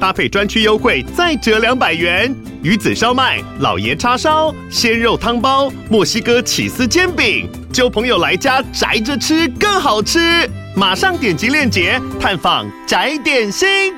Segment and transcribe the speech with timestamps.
[0.00, 2.34] 搭配专区优惠再折两百元。
[2.62, 10.48] 鱼子烧麦、老爷叉烧、鲜肉汤包、墨西哥起司煎饼，揪朋友来家宅着吃更好吃。
[10.74, 13.94] 马上点击链接探访宅点心。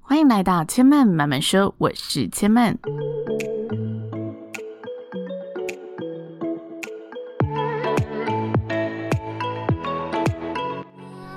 [0.00, 2.78] 欢迎来到千曼慢慢说，我是千曼。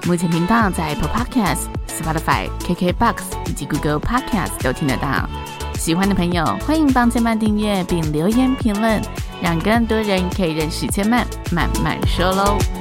[0.08, 5.30] 目前频道在 Apple Podcast、Spotify、KKBox 以及 Google Podcast 都听得到。
[5.76, 9.02] 喜欢的朋友欢迎帮千曼订阅并留言评论，
[9.42, 12.81] 让更多人可以认识千曼慢慢说喽。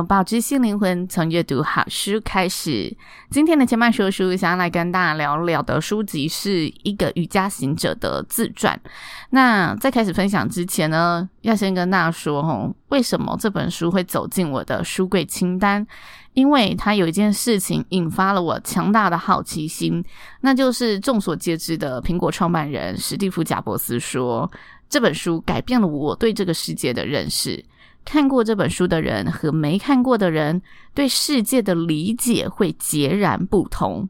[0.00, 2.96] 拥抱知性灵魂，从阅读好书开始。
[3.28, 8.80] 今天的千曼说书，想要来跟大家聊聊的书籍是一个瑜伽行者的自传。
[9.28, 15.86] 那在开始分享之前呢，要先跟大家说哦，为什么这本书会走进我的书柜清单？
[16.32, 20.02] 因为它有一件事情引发了我强大的好奇心，
[20.40, 24.50] 那就是众所皆知的苹果创办人史蒂夫·贾伯斯说，
[24.88, 27.62] 这本书改变了我对这个世界的认识。
[28.10, 30.62] 看过这本书的人和没看过的人
[30.94, 34.08] 对世界的理解会截然不同。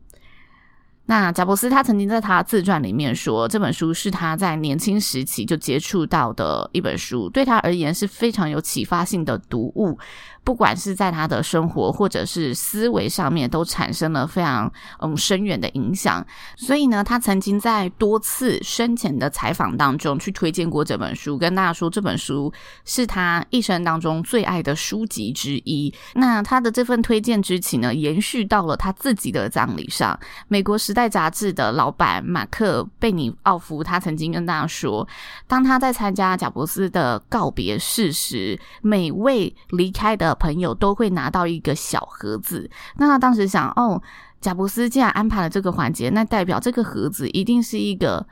[1.05, 9.99] 那贾伯斯他曾经在他自传里面说，这本书是他在年轻时期就接触到的一本书，对他而言是非常有启发性的读物。
[10.43, 16.27] 不管是在他的生活或者是思维上面，都产生了非常嗯深远的影响。
[16.57, 22.53] 所以呢，他曾经在多次生前的采访当中去推荐过这本书，跟大家说这本书
[22.85, 25.93] 是他一生当中最爱的书籍之一。
[26.15, 30.19] 那他的这份推荐之情呢，延续到了他自己的葬礼上。
[30.49, 35.07] 美国《时代》杂志的老板马克贝尼奥夫，他曾经跟大家说，
[35.47, 44.03] 当他在参加贾伯斯的告别式时，每位离开的朋友都会拿到一个小盒子，那他当时想，哦，
[44.41, 48.27] 贾伯斯既然安排了这个环节，那代表这个盒子一定是一个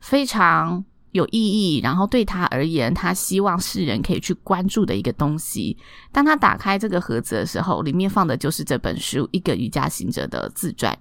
[0.00, 5.76] 非常有意义，然后对他而言，他希望世人可以去关注的一个东西。
[6.10, 10.92] 当他打开这个盒子的时候，里面放的就是这本书《一个瑜伽行者的自传》。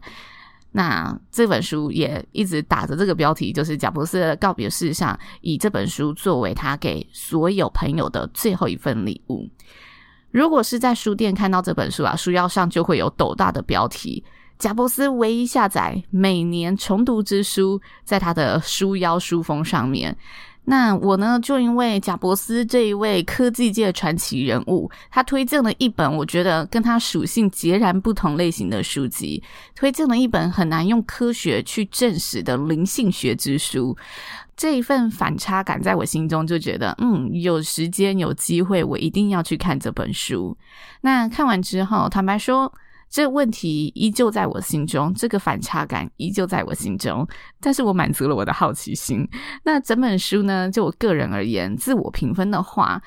[0.74, 9.50] 那这本书也一直打着这个标题，就是贾伯斯的告别式上，以这本书作为他给所有朋友的最后一份礼物。
[10.32, 14.24] 如果是在书店看到这本书啊，书腰上就会有斗大的标题
[14.58, 20.18] “贾伯斯唯一下载每年重读之书”在他的书腰书封上面。
[20.64, 29.42] 那我呢，就因为贾伯斯这一位科技界传奇人物，他推荐了一本我觉得跟他属性截然不同类型的书籍，
[29.76, 33.98] 推荐了一本很难用科学去证实的灵性学之书。
[34.62, 40.56] 这一份反差感在我心中就觉得，嗯，有时间有机会，我一定要去看这本书。
[41.02, 42.72] 那看完之后，坦白说，
[43.10, 47.28] 这问题依旧在我心中，这个反差感依旧在我心中，
[47.60, 49.28] 但是我满足了我的好奇心。
[49.64, 53.02] 那整本书呢，就我个人而言，自我评分的话，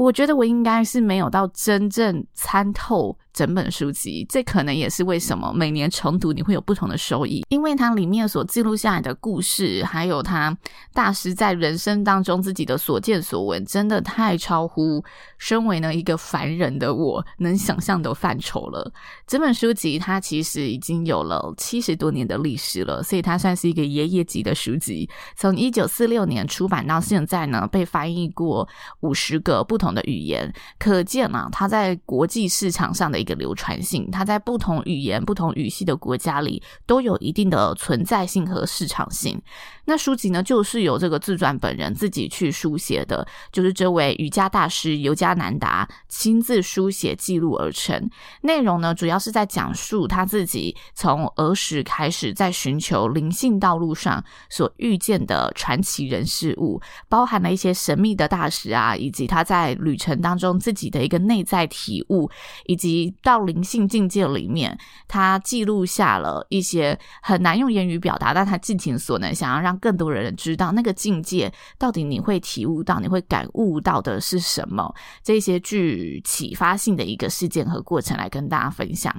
[0.00, 3.14] 我觉得我应该是没有到真正参透。
[3.32, 10.54] 整本书籍，这可能也是为什么每年重读你会有不同的收益，因为它里面所记录下来的故事，还有他
[10.92, 15.02] 大师在人生当中自己的所见所闻，真的太超乎
[15.38, 18.92] 身为呢一个凡人的我能想象的范畴了。
[19.28, 25.08] 整本书籍它其实已经有了七十多年的历史了，所以它算是一个爷爷级的书籍。
[25.36, 28.68] 从一九四六年出版到现在呢，被翻译过
[29.00, 33.20] 五十个不同的语言，可见啊，它在国际市场上的。
[33.20, 39.38] 一个流传性，它在不同语言、不同语系的国家里都有一定的存在性和市场性。
[39.84, 48.08] 那书籍呢，就是由这个自传本人自己去书写的，就是这位瑜伽大师尤加南达亲自书写记录而成。
[48.42, 62.30] 内容呢，主要是在讲述他自己从儿时开始在寻求灵性道路上所遇见的传奇人事物，包含了一些神秘的大师啊，以及他在旅程当中自己的一个内在体悟，
[62.66, 64.78] 以及到灵性境界里面，
[65.08, 74.94] 他记录下了一些很难用言语表达，但他尽情所能，想要让更多人知道那个境界到底你会体悟到，你会感悟到的是什么？
[75.22, 79.14] 这些具启发性的一个事件和过程来跟大家分享。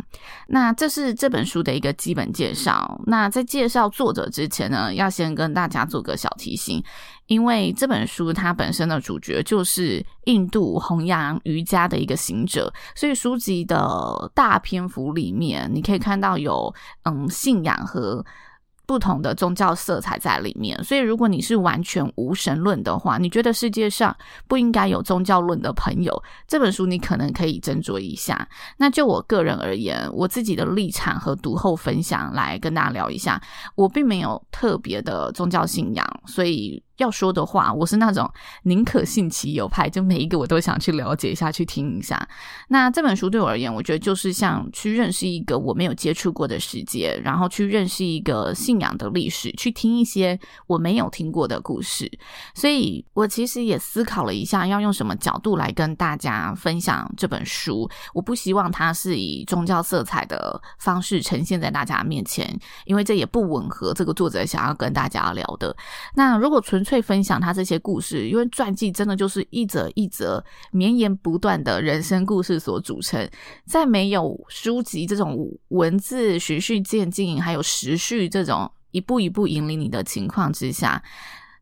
[0.47, 3.01] 那这是这本书的一个基本介绍。
[3.05, 6.83] 那在介绍作者之前呢，要先跟大家做个小提醒。
[7.27, 16.73] 因为这本书它本身的主角就是印度弘扬瑜伽的一个行者，所以书籍的大篇幅里面，你可以看到有
[17.03, 18.25] 嗯信仰和。
[18.91, 24.13] 不同的宗教色彩在里面，所以如果你是完全无神论的话，你觉得世界上
[24.49, 28.45] 不应该有宗教论的朋友，这本书你可能可以斟酌一下。
[28.75, 33.41] 那就我个人而言，我自己的立场和读后分享来跟大家聊一下，
[33.75, 36.83] 我并没有特别的宗教信仰，所以。
[36.97, 42.27] 要说的话，我是那种宁可信其有派，就每一个我都想去了解一下，去听一下。
[42.67, 50.37] 那这本书对我而言，我觉得就是像去认识一个我没有接触过的世界，然后去认识一个信仰的历史，去听一些
[50.67, 52.11] 我没有听过的故事。
[52.53, 57.89] 所以我其实也思考了一下，要用什么角度来跟大家分享这本书。
[58.13, 65.73] 我不希望它是以宗教色彩的方式呈现在大家面前，因为这也不吻合这个作者想要跟大家聊的。
[66.15, 73.29] 那如果纯粹分享他这些故事，因为传记真的就是一则一则绵延不断的人生故事所组成。
[73.65, 75.37] 在没有书籍这种
[75.67, 81.01] 文字循序渐进，还有时序这种一步一步引领你的情况之下，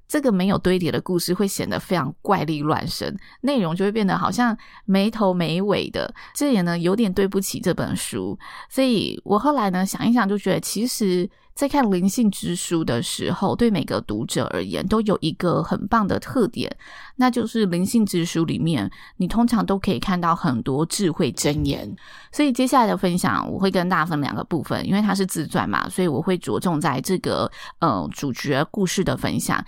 [0.08, 6.14] 这个没有堆叠的故事会显得非常怪力乱神，内容就会变得好像没头没尾的。
[6.34, 8.38] 这也呢有点对不起这本书。
[8.70, 11.30] 所以我后来呢想一想，就觉得其实。
[11.60, 16.74] 在看灵性之书的时候，对每个读者而言都有一个很棒的特点，
[17.18, 21.94] 那就是灵性之书里面，你通常都可以看到很多智慧箴言。
[22.32, 29.62] 所以接下来的分享，我会跟大家分两个部分，因为它是自传嘛，所以我会着重在这个呃主角故事的分享。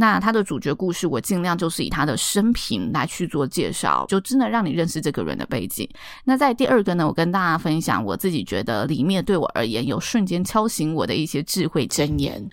[0.00, 5.88] 那他的主角故事，我尽量就是以他的生平来去做介绍，就真的让你认识这个人的背景。
[6.22, 12.48] 那在第二个呢，我跟大家分享我自己觉得里面对我而言有瞬间敲醒我的一些智慧箴言。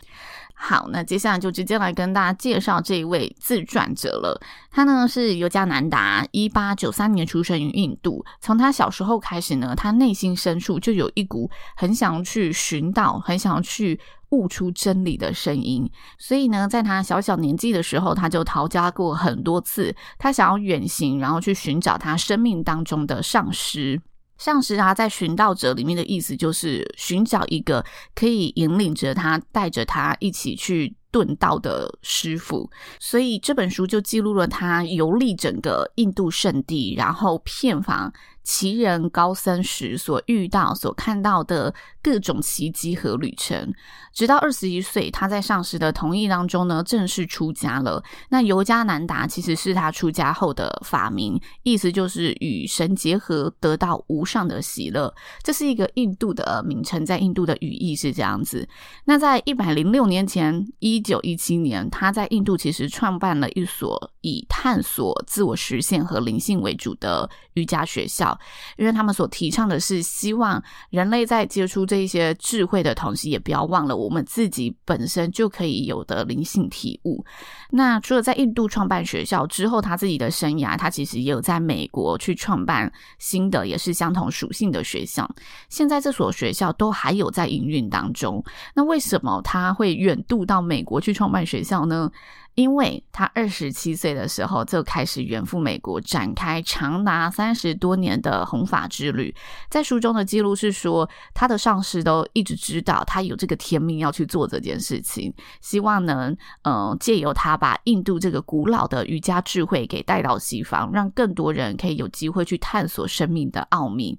[0.58, 4.40] 好，那接下来就直接来跟大家介绍这一位自传者了。
[4.72, 8.26] 他呢是尤加南达，一八九三年出生于印度。
[8.40, 14.00] 从他小时候开始呢，他内心深处就有一股很想去寻道、很想去
[14.30, 15.88] 悟出真理的声音。
[16.18, 19.94] 所以呢，在他小小年纪的时候，他就逃家过很多次。
[20.18, 24.02] 他想要远行，然后去寻找他生命当中的上师。
[24.38, 27.84] 像是他，在寻道者里面的意思就是寻找一个
[28.14, 32.70] 可以引领着他、带着他一起去遁道的师傅。
[33.00, 38.14] 所以这本书就记录了他游历整个印度圣地，然后遍访。
[38.46, 43.74] 奇人高僧时所遇到、所看到的各种奇迹和旅程，
[44.14, 48.04] 直到二十一岁，他在上师的同意当中呢，正式出家了。
[48.30, 55.12] 那尤加南达其实是他出家后的法名，意思就是与神结合，得到无上的喜乐。
[55.42, 58.70] 这是一个印度的名称，在印度的语义是这样子。
[59.06, 68.35] 那在一百零六年前，一九一七年，他在印度其实创办了一所以探索自我实现和灵性为主的瑜伽学校。
[68.78, 77.24] 因为他们所提倡的是希望人类在接触这些智慧的同时，也不要忘了我们自己本身就可以有的灵性体悟。
[77.72, 85.30] 那除了在印度创办学校之后，他自己的生涯，他其实也有在美国去创办新的，也是相同属性的学校。
[85.70, 88.44] 现在这所学校都还有在营运当中。
[88.76, 92.10] 那为什么他会远渡到美国去创办学校呢？
[92.56, 99.36] 因为他二十七岁的时候就开始远赴美国，展开长达三十多年的弘法之旅。
[99.70, 114.18] 在书中的记录是说，他的上司都一直知道他有这个天命要去做这件事情，希望能嗯、借由他把印度这个古老的瑜伽智慧给带到西方，让更多人可以有机会去探索生命的奥秘。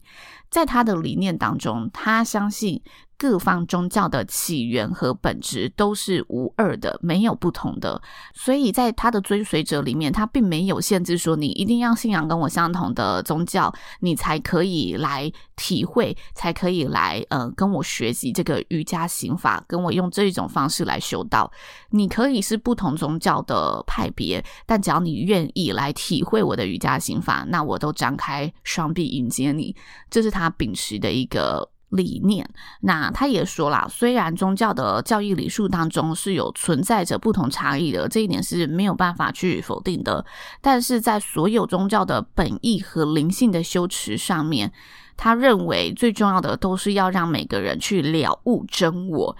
[0.50, 2.82] 在他的理念当中，他相信。
[3.18, 8.00] 各方宗教的起源和本质都是无二的，没有不同的。
[8.34, 21.50] 所以在他的追随者里面，他并没有限制说你一定要信仰跟我相同的宗教，你才可以来体会，才可以来呃跟我学习这个瑜伽行法，跟我用这一种方式来修道。
[21.90, 29.74] 你可以是不同宗教的派别，但只要你愿意来体会我的瑜伽行法，那我都张开双臂迎接你。
[30.10, 31.70] 这是他秉持的一个。
[31.90, 32.48] 理念，
[32.80, 40.24] 那他也说啦，虽然宗教的教义礼数当中是有存在着不同差异的，这一点是没有办法去否定的。
[40.60, 44.72] 但是在所有宗教的本意和灵性的修持上面，
[45.16, 49.36] 他认为最重要的都是要让每个人去了悟真我。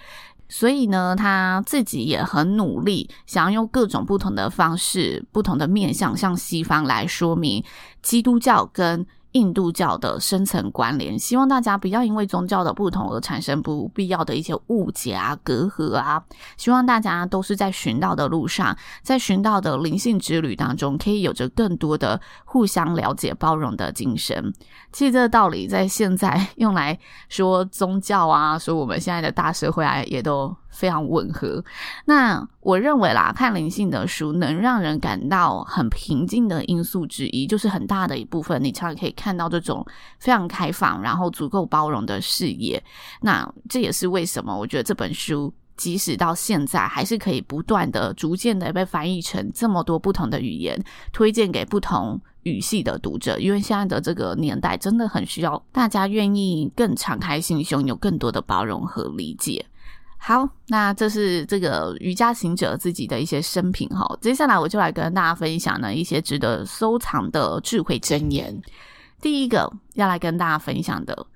[0.48, 7.64] 所以呢，他自己也很努力，想要用各种不同的方式、不同的面向向西方来说明
[8.02, 9.04] 基督教跟。
[9.36, 16.22] 印度教的深层关联，希望大家不要因为宗教的不同而产生不必要的一些误解啊、隔阂啊。
[16.56, 24.54] 希望大家都是在寻道的路上，在寻道的灵性之旅当中，可以有着更多的互相了解、包容的精神。
[24.90, 30.56] 其实这个道理在现在 用来说宗教啊，说我们现在的大社会啊，也都。
[30.76, 31.64] 非常吻合。
[32.04, 39.84] 那我认为啦，看灵性的书能让人感到很平静的因素之一，就是很大的一部分，你常常可以看到这种
[40.18, 42.82] 非常开放，然后足够包容的视野。
[43.22, 50.78] 那这也是为什么我觉得这本书即使到现在还是可以不断的、逐渐的被翻译成这么多不同的语言，
[51.12, 53.38] 推荐给不同语系的读者。
[53.38, 59.66] 因为现在的这个年代真的很需要大家愿意更敞开心胸，有更多的包容和理解。
[60.18, 64.04] 好，那这是这个瑜伽行者自己的一些生平哈。
[64.20, 68.60] 接下来我就来跟大家分享呢一些值得收藏的智慧箴言。
[69.20, 71.26] 第一个要来跟大家分享的。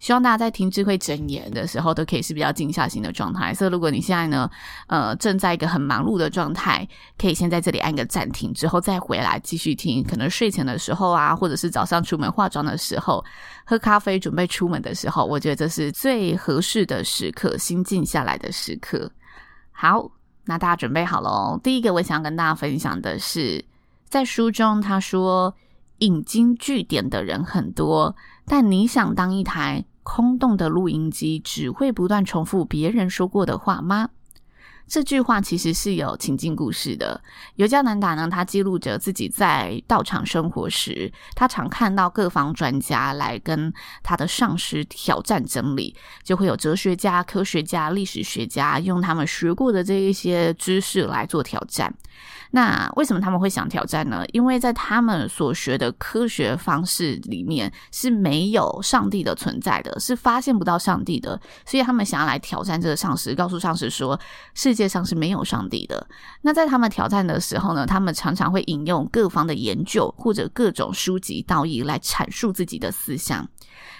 [0.00, 3.52] 希望大家在听智慧箴言的时候，都可以是比较静下心的状态。
[3.52, 4.48] 所以，如果你现在呢，
[4.86, 6.86] 呃，正在一个很忙碌的状态，
[7.18, 10.04] 可以先在这里按个暂停，之后再回来继续听。
[10.04, 13.24] 可能睡前的时候啊，或者是早上出门化妆的时候，
[13.66, 19.10] 喝咖啡准备出门的时候，我觉得这是最合适的时刻，心静下来的时刻。
[19.72, 20.08] 好，
[20.44, 21.60] 那大家准备好了哦。
[21.62, 23.64] 第一个，我想跟大家分享的是，
[24.08, 25.52] 在书中他说，
[25.98, 28.14] 引经据典的人很多。
[28.50, 34.08] 但你想当一台空洞的录音机，只会不断重复别人说过的话吗？
[34.86, 37.20] 这句话其实是有情境故事的。
[37.56, 43.70] 尤加南达呢，他记录着自己在道场生活时，他常看到各方专家来跟
[44.02, 51.94] 他的上师挑战真理，就会有哲学家、科学家、历史学家用他们学过的这一些知识来做挑战。
[52.50, 54.24] 那为什么他们会想挑战呢？
[54.32, 64.18] 因为在他们所学的科学方式里面是没有上帝的存在的，是发现不到上帝的，所以他们想要来挑战这个上师，告诉上师说
[64.54, 66.06] 世界上是没有上帝的。
[66.42, 73.46] 那在他们挑战的时候呢，他们常常会引用各方的研究或者各种书籍道义来阐述自己的思想。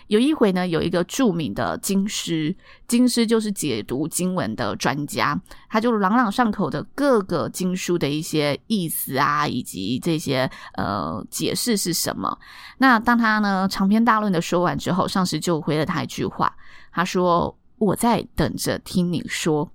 [0.09, 2.55] 有一回呢，有一个著名的经师，
[2.87, 12.39] 经师就是解读经文的专家，他就朗朗上口的各个经书的一些意思啊，以及这些呃解释是什么。
[12.79, 16.55] 那当他呢长篇大论的说完之后，上师就回了他一句话，
[16.91, 19.71] 他说：“我在等着听你说。”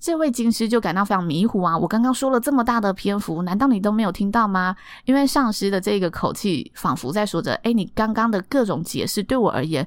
[0.00, 1.76] 这位金师就感到非常迷糊啊！
[1.76, 4.76] 我刚刚说了这么大的篇幅，难道你都没有听到吗？
[5.04, 9.86] 因为上师的这个口气仿佛在说着：“诶，你刚刚的各种解释对我而言，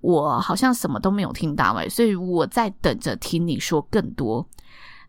[0.00, 4.46] 我好像什么都没有听到诶，所以我在等着听你说更多。”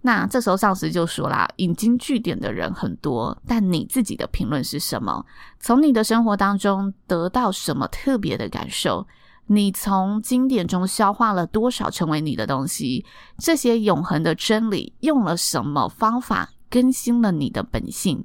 [0.03, 5.25] 那这时候上师就说啦：“引经据典的人很多，但你自己的评论是什么？
[5.59, 9.07] 从你的生活当中得到什么特别的感受？”
[9.47, 13.05] 你从经典中消化了多少成为你的东西？
[13.37, 18.23] 这些永恒的真理用了什么方法更新了你的本性？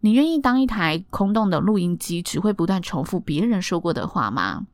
[0.00, 4.66] 你愿意当一台空洞的录音机，只会不断重复别人说过的话吗？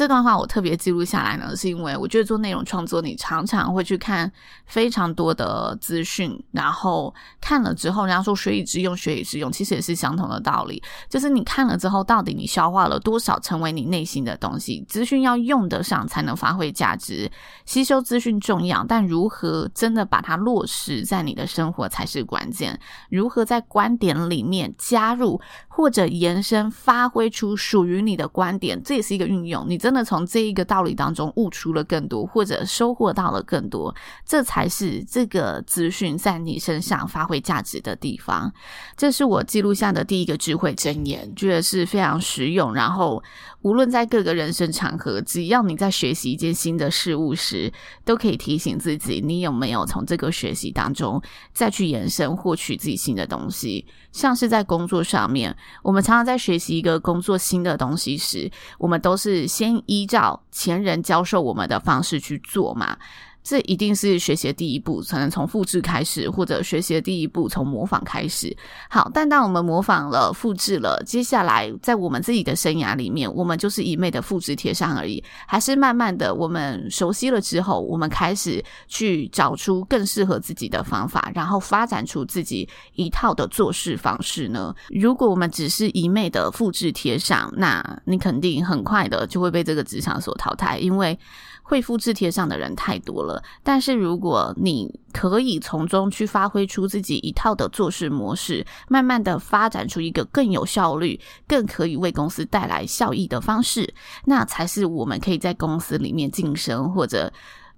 [0.00, 4.32] 这段话我特别记录下来呢，是因为我觉得做内容创作，你常常会去看
[4.64, 10.82] 非常多的资讯，然后看了之后，人家说学以致用，学以致用，其实也是相同的道理。
[11.10, 14.82] 就是你看了之后，到底你消化了多少成为你内心的东西？
[14.88, 17.30] 资讯要用得上才能发挥价值，
[17.66, 22.80] 吸收资讯重要，但如何真的把它落实在你的生活才是关键。
[23.10, 25.38] 如何在观点里面加入
[25.68, 29.66] 或者延伸，发挥出属于你的观点，这也是一个运用。
[29.68, 29.78] 你。
[29.80, 33.92] 这真的从这一个道理当中悟出了更多，或者收获到了更多，
[34.24, 38.52] 这才是这个资讯在你身上发挥价值的地方。
[38.96, 42.72] 这是我记录下的第一个智慧箴言，觉得是非常实用。
[42.72, 43.20] 然后，
[43.62, 47.72] 无论在各个人生场合，只要你在学习一件新的事物时，
[48.04, 51.20] 都可以提醒自己，你有没有从这个学习当中
[51.52, 53.84] 再去延伸获取自己新的东西。
[54.12, 62.96] 像是在工作上面，我们常常在学习一个工作新的东西时，我们都是先依照前人教授我们的方式去做嘛。
[63.42, 68.56] 这一定是学习的第一步，可能从复制开始，或者学习的第一步从模仿开始。
[68.88, 84.74] 好，但当我们模仿了、复制了，接下来在我们自己的生涯里面，我们就是一昧的复制贴上而已，还是慢慢的我们熟悉了之后，我们开始去找出更适合自己的方法，然后发展出自己一套的做事方式呢？
[84.90, 91.18] 如果我们只是一昧的复制贴上，那你肯定很快的就会被这个职场所淘汰，因为。
[91.62, 93.29] 会复制贴上的人太多了，
[93.62, 103.92] 但是如果你可以从中去发挥出自己一套的做事模式，慢慢的发展出一个更有效率、更可以为公司带来效益的方式，
[104.24, 107.32] 那才是我们可以在公司里面晋升或者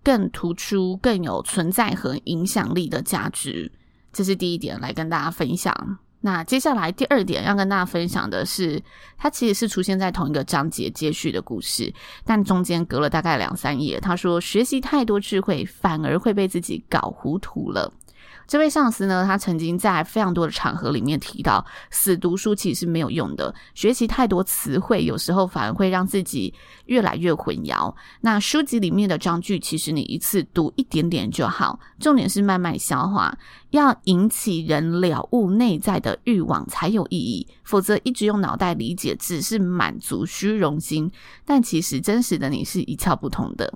[0.04, 3.73] 更突出、更有存在和影响力的价值。
[4.12, 5.99] 这是第一点，来跟大家分享。
[6.23, 8.83] 那接下来第二点要跟大家分享的是，
[9.19, 11.93] 它其实是出现在同一个章节接续的故事，
[12.25, 14.00] 但中间隔了大概两三页。
[14.00, 17.93] 他说，学习太多智慧，反而会被自己搞糊涂了。
[18.47, 26.52] 这位上司呢，他曾经在非常多的场合里面提到，死读书其实是没有用的，学习太多词汇，有时候反而会让自己
[26.87, 27.95] 越来越混淆。
[28.21, 33.35] 那书籍里面的章句，其实你一次读一点点就好，重点是慢慢消化，
[33.73, 41.11] 要引起人了悟内在的欲望才有意义，否则一直用脑袋理解，只是满足虚荣心，
[41.45, 43.73] 但其实真实的你是一窍不通的。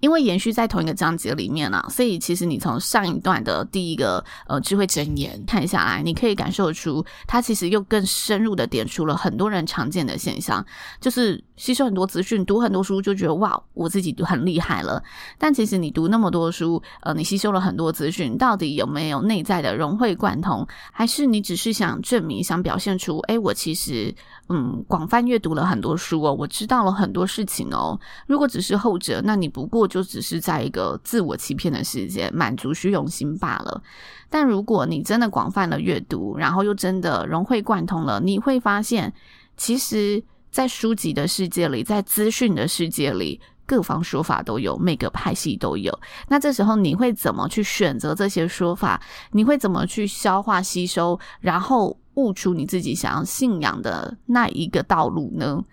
[0.00, 10.64] 因为延续在同一个章节里面啊，所以其实你从上一段的第一个呃智慧箴言看下来，你可以感受出它其实又更深入的点出了很多人常见的现象，
[11.00, 15.02] 就是吸收很多资讯、读很多书就觉得哇，我自己很厉害了。
[15.36, 20.64] 但其实你读那么多书，呃，你吸收了很多资讯，到底有没有内在的融会贯通？
[20.92, 24.14] 还是你只是想证明、想表现出，诶，我其实
[24.48, 27.98] 嗯广泛阅读了很多书哦，我知道了很多事情哦。
[28.28, 29.87] 如果只是后者，那你不过。
[29.88, 33.82] 就只是在一个自我欺骗的世界，满足虚荣心罢了。
[34.30, 39.12] 但如果你真的广泛的阅读，然后又真的融会贯通了，你会发现，
[39.56, 45.98] 其实，在书籍的世界里，在资讯的世界里，各方说法都有，每个派系都有。
[46.28, 49.00] 那这时候，你会怎么去选择这些说法？
[49.32, 55.64] 你会怎么去消化吸收，然后悟出你自己想要信仰的那一个道路呢？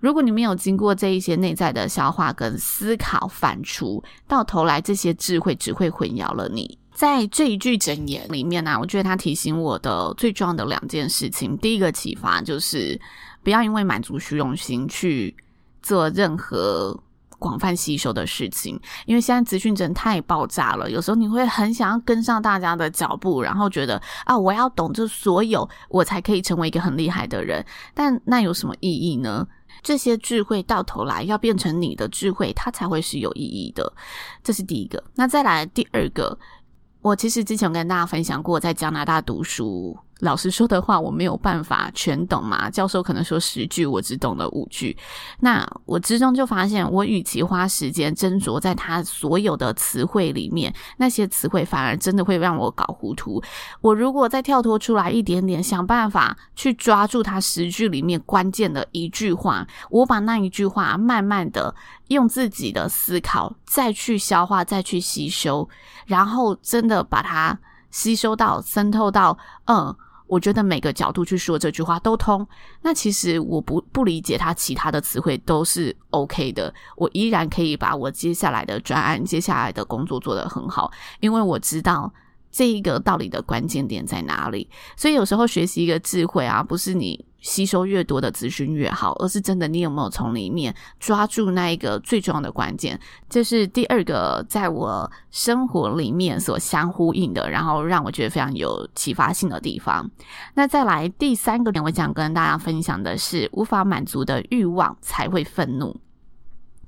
[0.00, 6.78] 如果你没有经过这一些内在的消化跟思考反刍，到头来这些智慧只会混淆了你。
[6.92, 11.56] 在这一句箴言里面呢、我觉得它提醒我的最重要的两件事情。
[11.58, 13.00] 第一个启发就是，
[13.42, 15.34] 不要因为满足虚荣心去
[15.82, 16.98] 做任何
[17.38, 20.90] 广泛吸收的事情，因为现在资讯真的太爆炸了。
[20.90, 27.64] 有时候你会很想要跟上大家的脚步，然后觉得啊，我要懂这所有，我才可以成为一个很厉害的人。
[27.94, 29.46] 但那有什么意义呢？
[29.82, 33.92] 这些智慧到头来要变成你的智慧，它才会是有意义的。
[34.42, 35.02] 这是第一个。
[35.14, 36.38] 那再来第二个，
[37.00, 39.98] 我其实之前跟大家分享过，在加拿大读书。
[40.20, 42.68] 老实说的话，我没有办法全懂嘛。
[42.70, 44.96] 教授可能说十句，我只懂了五句。
[45.40, 53.42] 那我之中就发现，我与其花时间斟酌在他所有的词汇里面，那些词汇反而真的会让我搞糊涂。
[53.80, 61.74] 我如果再跳脱出来一点点，想办法去抓住他十句里面关键的一句话，我把那一句话慢慢的
[62.08, 65.68] 用自己的思考再去消化，再去吸收，
[66.04, 67.58] 然后真的把它
[67.90, 69.96] 吸收到渗透到，嗯。
[70.30, 72.46] 我觉得每个角度去说这句话都通，
[72.82, 80.88] 那其实我不不理解他其他的词汇都是 OK 的，我依然可以把我接下来的专案、接下来的工作做得很好，
[81.18, 82.12] 因为我知道
[82.52, 84.70] 这一个道理的关键点在哪里。
[84.96, 87.24] 所以有时候学习一个智慧啊，不是你。
[87.40, 92.98] 吸收越多的资讯越好，而是真的你有没有从里面抓住那一个最重要的关键？
[93.28, 100.10] 这是第二个在我生活里面所相呼应的，然后让我觉得非常有启发性的地方。
[100.54, 105.96] 那再来第三个点，我想跟大家分享的是，无法满足的欲望才会愤怒。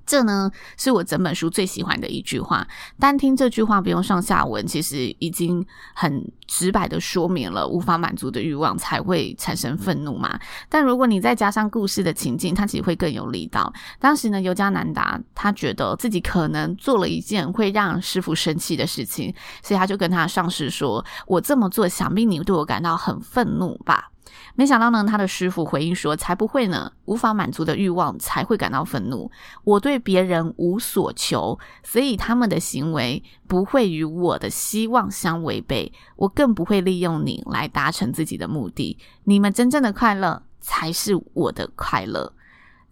[0.06, 2.66] 这呢，是我整本书最喜欢的一句话。
[2.98, 10.38] 单听这句话不用上下文，其实已经很直白的说明了无法满足的欲望才会产生愤怒嘛。
[10.68, 13.72] 但如果你再加上故事的情境，它其实会更有力道。
[13.98, 24.10] 当时呢，尤加南达他觉得自己可能做了一件会让师傅生气的事情，所以他就跟他上司说：“我这么做，想必你对我感到很愤怒吧。”
[24.54, 29.30] 没想到呢，他的师傅回应说：“才不会呢，无法满足的欲望才会感到愤怒。
[29.64, 35.92] 我对别人无所求，所以他们的行为不会与我的希望相违背。
[36.16, 38.98] 我更不会利用你来达成自己的目的。
[39.24, 42.32] 你们真正的快乐才是我的快乐。”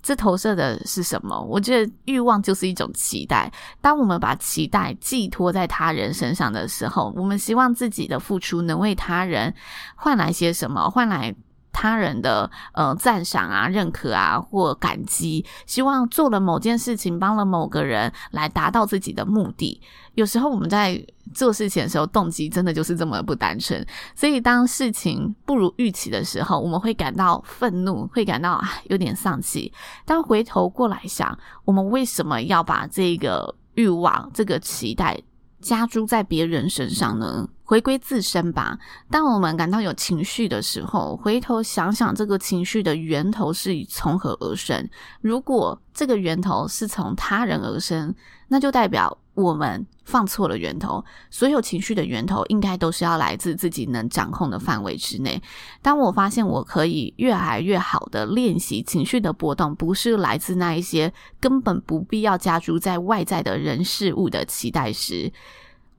[0.02, 1.40] 这投射的是什么？
[1.42, 3.52] 我觉得欲望就是一种期待。
[3.80, 9.54] 当我们把期待寄托在他人身上的时候，我们希望自己的付出能为他人
[9.94, 11.34] 换来些什么，换来。
[11.72, 19.80] 他人的呃赞赏啊、认可啊或感激，希望做了某件事情，帮了某个人来达到自己的目的。
[20.14, 21.00] 有时候我们在
[21.32, 23.86] 做事情的时候，动机真的就是这么不单纯。
[24.14, 29.72] 所以当事情不如预期的时候，我们会感到愤怒，会感到啊有点丧气。
[30.04, 35.18] 当回头过来想，我们为什么要把这个欲望、这个期待
[35.60, 37.48] 加诸在别人身上呢？
[37.70, 38.76] 回归自身吧。
[39.12, 44.90] 当我们感到有情绪的时候，回头想想这个情绪的源头是从何而生。
[45.20, 48.12] 如果这个源头是从他人而生，
[48.48, 51.04] 那就代表我们放错了源头。
[51.30, 55.40] 所有情绪的源头应该都是要来自自己能掌控的范围之内。
[55.80, 65.32] 当我发现我可以越来越好的练习情绪的波动，不是来自那一些根本不必要加诸在外在的人事物的期待时，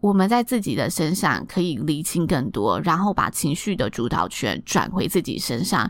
[0.02, 5.90] 我们在自己的身上可以厘清更多，然后把情绪的主导权转回自己身上。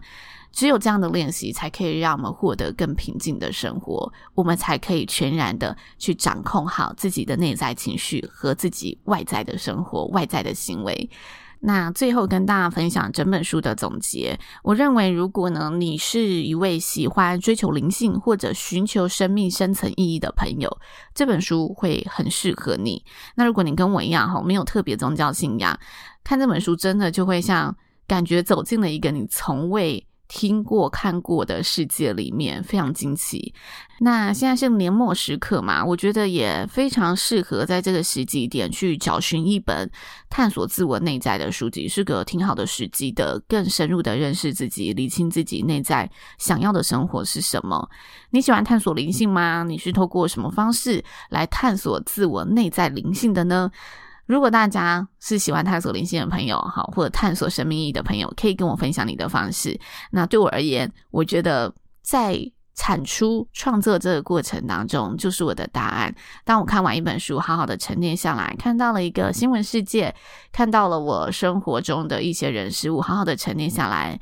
[0.51, 4.11] 只有这样的练习，才可以让我们获得更平静的生活。
[4.35, 11.09] 我们才可以全然的去掌控好自己的内在情绪和自己外在的生活、外在的行为。
[11.63, 14.39] 那最后跟大家分享整本书的总结。
[14.63, 20.75] 我认为，如果呢，你是一位喜欢追求灵性或者寻求生命深层意义的朋友，
[21.13, 23.05] 这本书会很适合你。
[23.35, 25.79] 那如果你跟我一样哈，没有特别宗教信仰，
[26.23, 27.75] 看这本书真的就会像
[28.07, 30.07] 感觉走进了一个你从未。
[30.33, 33.53] 听过看过的世界里面非常惊奇。
[33.99, 39.91] 那现在是年末时刻嘛，我觉得也非常适合在这个时机点去找寻一本
[40.29, 47.87] 探索自我内在的书籍，是个挺好的时机的，更深入的认识自己，理清自己内在想要的生活是什么。
[48.29, 49.63] 你喜欢探索灵性吗？
[49.67, 53.69] 你是透过什么方式来探索自我内在灵性的呢？
[54.31, 59.77] 如果大家是喜欢探索灵性的朋友，好，或者探索生命意义的朋友，可以跟我分享你的方式。
[60.09, 62.39] 那对我而言，我觉得在
[62.73, 66.15] 产出创作这个过程当中，就是我的答案。
[66.45, 70.15] 当我看完一本书，好好的沉淀下来，看到了一个新闻世界，
[70.53, 74.17] 看到了我生活中的一些人事物，好好的沉淀下来，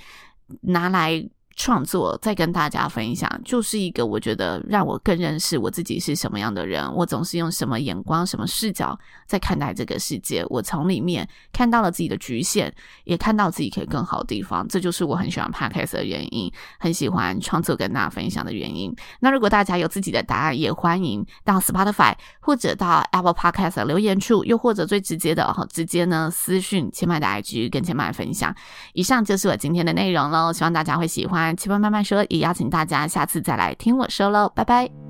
[0.62, 1.30] 拿来。
[1.60, 6.90] 创作再跟大家分享，就是一个我觉得让我更认识我自己是什么样的人。
[6.96, 10.42] 我总是用什么眼光、什么视角在看待这个世界。
[10.48, 12.72] 我从里面看到了自己的局限，
[13.04, 14.66] 也看到自己可以更好的地方。
[14.70, 18.96] 这就是我很喜欢 Podcast 的原因，很喜欢创作跟大家分享的原因。
[19.20, 28.56] 那如果大家有自己的答案，也欢迎到 Spotify 或者到 Apple Podcast 的留言处，又或者最直接的，直接呢私讯千麦的 IG 跟千麦分享。
[28.94, 31.49] 以上就是我今天的内容喽，希望大家会喜欢。
[31.56, 35.09] 千麦慢慢说，也邀请大家下次再来听我说喽，拜拜。